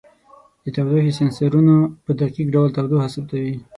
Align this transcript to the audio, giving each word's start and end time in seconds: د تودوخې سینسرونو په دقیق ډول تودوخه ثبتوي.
د 0.63 0.65
تودوخې 0.75 1.11
سینسرونو 1.17 1.75
په 2.03 2.11
دقیق 2.21 2.47
ډول 2.55 2.69
تودوخه 2.75 3.07
ثبتوي. 3.13 3.55